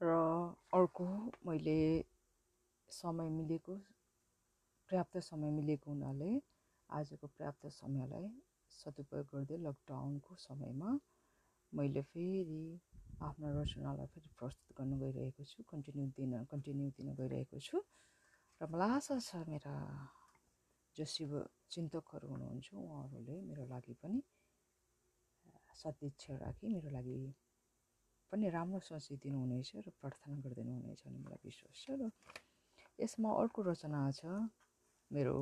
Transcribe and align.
र 0.00 0.08
अर्को 0.74 1.04
मैले 1.46 1.78
समय 2.88 3.28
मिलेको 3.30 3.74
पर्याप्त 4.88 5.18
समय 5.18 5.50
मिलेको 5.50 5.90
हुनाले 5.90 6.30
आजको 6.90 7.26
पर्याप्त 7.26 7.66
समयलाई 7.76 8.28
सदुपयोग 8.70 9.26
गर्दै 9.32 9.56
लकडाउनको 9.66 10.36
समयमा 10.42 10.90
मैले 11.72 12.02
फेरि 12.12 12.60
आफ्ना 13.22 13.48
रचनालाई 13.56 14.06
फेरि 14.12 14.28
प्रस्तुत 14.38 14.76
गर्न 14.78 14.98
गइरहेको 15.00 15.44
छु 15.52 15.64
कन्टिन्यू 15.72 16.06
दिन 16.18 16.44
कन्टिन्यू 16.52 16.90
दिन 16.98 17.08
गइरहेको 17.20 17.58
छु। 17.66 17.80
र 18.60 18.68
मलाई 18.72 18.90
आशा 18.98 19.16
छ 19.28 19.42
मेरा 19.48 19.74
जो 20.96 21.04
शिव 21.14 21.32
चिन्तकहरू 21.72 22.28
हुनुहुन्छ 22.28 22.68
उहाँहरूले 22.84 23.40
मेरो 23.48 23.64
लागि 23.72 23.94
पनि 24.02 24.22
सदिच्छा 25.80 26.36
राखी 26.44 26.66
मेरो 26.74 26.90
लागि 26.96 27.18
पनि 28.32 28.46
राम्रो 28.56 28.80
सोचिदिनु 28.88 29.38
हुनेछ 29.42 29.70
र 29.86 29.90
प्रार्थना 30.00 30.34
गरिदिनु 30.44 30.72
हुनेछ 30.78 31.00
भन्ने 31.04 31.18
मलाई 31.24 31.40
विश्वास 31.44 31.76
छ 31.82 31.86
र 32.00 32.10
यसमा 32.98 33.30
अर्को 33.42 33.60
रचना 33.70 34.00
छ 34.18 34.22
मेरो 35.10 35.36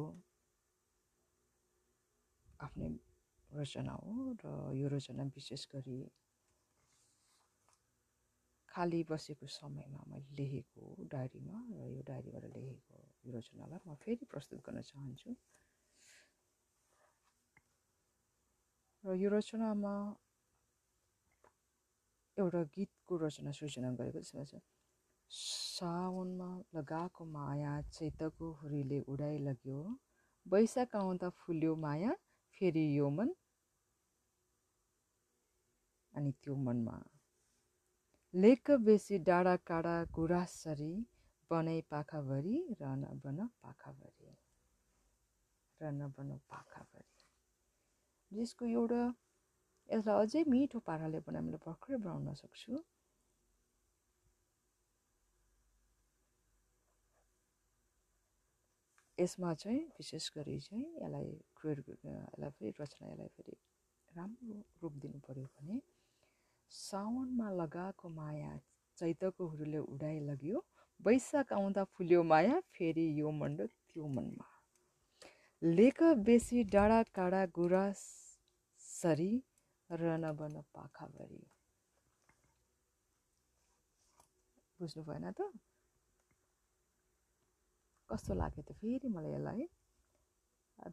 आफ्नै 2.61 2.89
रचना 3.51 3.95
हो 4.03 4.13
र 4.43 4.45
यो 4.81 4.87
रचना 4.89 5.25
विशेष 5.37 5.63
गरी 5.73 5.99
खाली 8.69 9.01
बसेको 9.11 9.47
समयमा 9.55 10.01
मैले 10.11 10.31
लेखेको 10.39 10.83
डायरीमा 11.11 11.57
र 11.79 11.81
यो 11.95 12.03
डायरीबाट 12.11 12.45
लेखेको 12.55 12.97
यो 13.25 13.31
रचनालाई 13.39 13.81
म 13.87 13.95
फेरि 14.03 14.25
प्रस्तुत 14.33 14.59
गर्न 14.67 14.81
चाहन्छु। 14.91 15.31
र 19.05 19.15
यो 19.23 19.29
रचनामा 19.31 19.95
एउटा 22.39 22.63
गीतको 22.75 23.17
रचना 23.17 23.51
सृजना 23.53 23.91
गरेको 24.01 24.21
चाहिँ 24.21 24.61
साउनमा 25.31 26.51
लगाएको 26.75 27.25
माया 27.25 27.81
चैतको 27.95 28.51
हुरीले 28.53 29.01
उडाइलग्यो 29.13 29.81
वैशाख 30.47 30.97
आउँदा 30.97 31.29
फुल्यो 31.41 31.77
माया 31.77 32.13
फेरि 32.57 32.85
यो 32.99 33.09
मन 33.11 33.35
अनि 36.15 36.33
त्यो 36.43 36.55
मनमा। 36.57 36.99
लेख 38.35 38.71
बेसी 38.87 39.19
डाँडा 39.19 39.57
काँडा 39.69 39.97
गुरासरी 40.15 40.95
बनाइ 41.51 41.81
पाखाभरि 41.91 42.57
रन 42.81 43.03
बन 43.25 43.47
पाखाभरि। 43.63 44.31
रन 45.81 46.01
बन 46.17 46.31
पाखाभरि। 46.51 48.41
यसको 48.41 48.65
एउटा 48.67 49.03
यसलाई 49.89 50.17
अझै 50.25 50.43
मिठो 50.49 50.79
पाराले 50.89 51.21
बनाए 51.27 51.43
मैले 51.43 51.59
भर्खरै 51.67 51.97
बनाउन 52.05 52.35
सक्छु। 52.35 52.83
यसमा 59.19 59.53
चाहिँ 59.55 59.83
विशेष 59.99 60.31
गरी 60.37 60.59
चाहिँ 60.61 60.87
यसलाई 61.03 61.29
क्रिएट 61.57 61.79
यसलाई 61.89 62.51
फेरि 62.51 62.73
रचना 62.81 63.11
यसलाई 63.11 63.29
फेरि 63.37 63.57
राम्रो 64.09 64.59
रूप 64.83 64.93
दिनु 65.03 65.19
पऱ्यो 65.27 65.45
भने 65.47 65.81
साउनमा 66.71 67.51
लगाएको 67.61 68.09
माया 68.09 68.53
चैतको 68.99 69.47
हुरुले 69.47 69.79
उडाइ 69.95 70.19
लग्यो 70.21 70.65
वैशाख 71.01 71.53
आउँदा 71.53 71.85
फुल्यो 71.95 72.23
माया 72.33 72.59
फेरि 72.75 73.07
यो 73.21 73.31
मण्ड 73.31 73.61
त्यो 73.67 74.07
मनमा। 74.17 74.47
लेख 75.63 76.03
बेसी 76.27 76.63
डाँडा 76.75 77.03
काँडा 77.15 77.45
गुरास 77.55 78.01
सरी 79.95 80.07
रन 80.07 80.25
बन 80.35 80.55
पाखाभरि 80.75 81.43
बुझ्नु 84.81 85.03
भएन 85.07 85.27
त 85.31 85.47
कस्तो 88.11 88.35
लाग्यो 88.35 88.63
त 88.63 88.75
फेरि 88.81 89.09
मलाई 89.09 89.33
यसलाई 89.35 89.67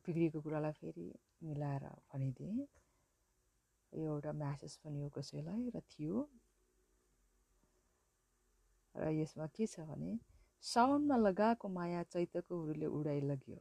बिग्रेको 0.06 0.42
कुरालाई 0.46 0.74
फेरि 0.82 1.06
मिलाएर 1.42 1.86
भनिदिएँ 2.14 2.68
यो 3.94 4.12
एउटा 4.12 4.32
म्यासेज 4.34 4.78
पनि 4.84 5.02
हो 5.02 5.10
कसैलाई 5.18 5.74
र 5.76 5.82
थियो 5.90 6.22
र 8.96 9.10
यसमा 9.14 9.48
के 9.58 9.68
छ 9.68 9.88
भने 9.90 10.14
साउनमा 10.64 11.18
लगाएको 11.18 11.74
माया 11.80 12.04
चैतकोहरूले 12.14 12.94
उडाइलग्यो 13.00 13.60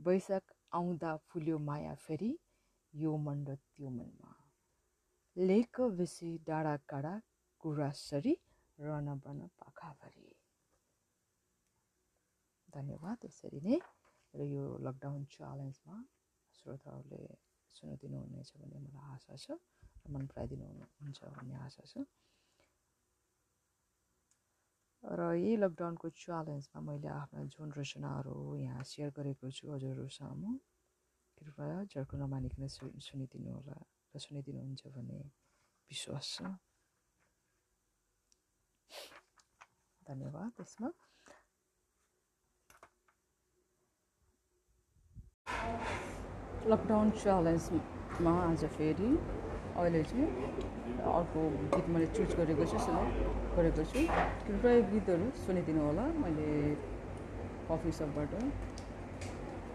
वैशाख 0.00 0.56
आउँदा 0.72 1.14
फुल्यो 1.28 1.58
माया 1.68 1.94
फेरि 2.06 2.32
यो 2.94 3.16
मन 3.26 3.38
र 3.48 3.54
त्यो 3.74 3.88
मनमा 3.90 4.32
लेख 5.36 5.80
बेसी 5.98 6.30
डाँडा 6.46 6.74
काँडा 6.90 7.14
गुरासरी 7.62 8.34
रन 8.78 9.08
बन 9.24 9.38
पाखाभरि। 9.58 10.28
धन्यवाद 12.68 13.18
यसरी 13.24 13.60
नै 13.66 13.78
र 14.34 14.40
यो 14.54 14.64
लकडाउन 14.86 15.22
च्यालेन्जमा 15.34 15.96
श्रोताहरूले 16.54 17.22
सुनिदिनु 17.76 18.18
हुनेछ 18.22 18.50
भन्ने 18.58 18.78
मलाई 18.84 19.06
आशा 19.14 19.34
छ 19.42 19.46
मन 20.12 20.26
पराइदिनु 20.30 20.64
हुन्छ 20.98 21.18
भन्ने 21.34 21.54
आशा 21.66 21.84
छ। 21.90 21.94
र 25.04 25.20
यही 25.36 25.56
लकडाउनको 25.62 26.08
च्यालेन्जमा 26.22 26.80
मैले 26.88 27.08
आफ्ना 27.22 27.40
जुन 27.54 27.68
रचनाहरू 27.78 28.36
यहाँ 28.64 28.82
सेयर 28.90 29.10
गरेको 29.18 29.50
छु 29.56 29.64
हजुरहरू 29.74 30.08
सामु 30.18 30.50
कृपया 31.44 31.78
झर्को 31.92 32.16
नमानिकन 32.16 32.66
सुनिदिनु 33.04 33.50
होला 33.52 33.76
र 34.14 34.18
सुनिदिनुहुन्छ 34.24 34.82
भन्ने 34.96 35.18
विश्वास 35.90 36.26
छ। 36.34 36.42
धन्यवाद 40.08 40.60
यसमा। 40.60 40.88
लकडाउन 46.72 47.10
च्यालेन्जमा 47.20 48.32
आज 48.48 48.64
फेरि 48.76 49.10
अहिले 49.76 50.02
चाहिँ 50.08 50.26
अर्को 51.12 51.40
गीत 51.76 51.86
मैले 51.92 52.06
चुज 52.16 52.30
गरेको 52.40 52.64
छु 52.72 52.78
सेलेक्ट 52.88 53.16
गरेको 53.56 53.84
छु। 53.92 54.00
कृपया 54.48 54.76
गीतहरू 54.92 55.26
सुनिदिनु 55.44 55.80
होला 55.86 56.04
मैले 56.24 56.48
कफी 57.68 57.90
सपबाट 58.00 58.32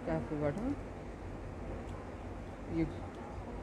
क्याफेबाट। 0.05 0.57
यो 2.77 2.85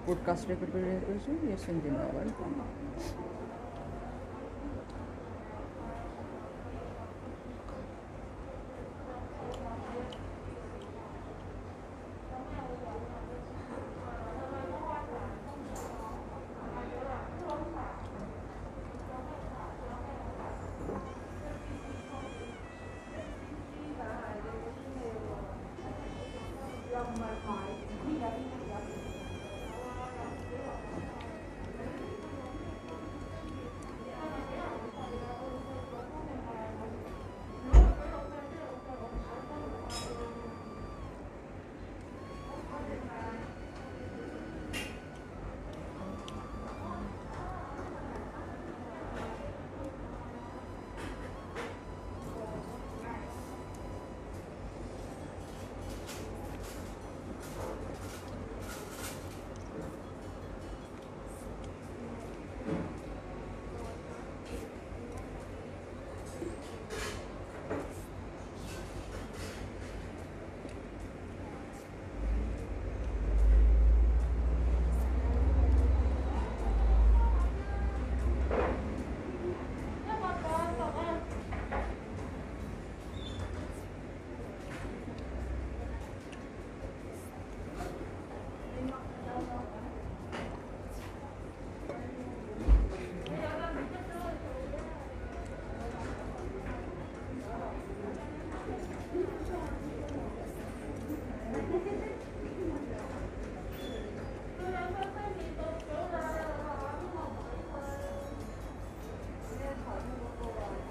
पोडकास्ट 0.06 0.49
रेकर्ड 0.50 0.71
गरिरहेको 0.75 1.19
छु 1.27 1.33
यो 1.50 1.56
सुनिदिनु 1.65 1.99
होला 2.06 3.26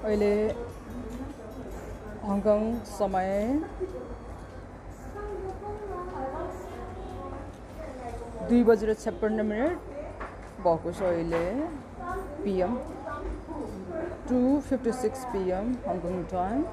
अहिले 0.06 0.36
समय 2.88 3.32
दुई 8.50 8.64
बजेर 8.64 8.94
छप्पन्न 8.96 9.46
मिनट 9.46 9.94
भएको 10.60 10.92
PM 12.44 12.76
two 14.28 14.42
fifty 14.68 14.92
six 15.00 15.26
PM 15.34 15.74
Hong Kong 15.88 16.22
time 16.36 16.64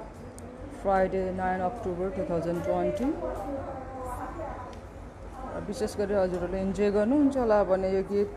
Friday 0.82 1.25
nine 1.40 1.61
October 1.62 2.14
two 2.19 2.29
thousand 2.31 2.64
twenty 2.64 3.11
विशेष 5.67 5.96
गरी 5.96 6.14
हजुरहरूले 6.14 6.61
इन्जोय 6.61 6.90
गर्नुहुन्छ 6.93 7.37
होला 7.38 7.62
गीत 8.12 8.31